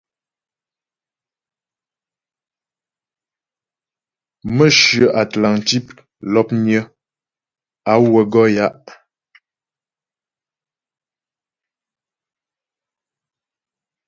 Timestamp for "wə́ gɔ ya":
8.11-8.69